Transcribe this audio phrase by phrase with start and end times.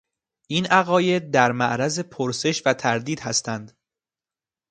[0.47, 3.77] این عقاید در معرض پرسش و تردید هستند.